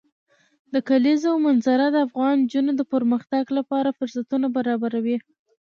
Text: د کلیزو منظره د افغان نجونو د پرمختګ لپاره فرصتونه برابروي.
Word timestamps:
د 0.73 0.75
کلیزو 0.89 1.31
منظره 1.45 1.85
د 1.91 1.97
افغان 2.07 2.35
نجونو 2.43 2.71
د 2.75 2.81
پرمختګ 2.93 3.43
لپاره 3.57 3.95
فرصتونه 3.97 4.47
برابروي. 4.57 5.17